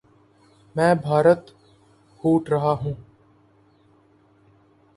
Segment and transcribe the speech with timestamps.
[0.75, 1.51] میں بھارت
[2.19, 2.93] ہوٹ رہا ہوں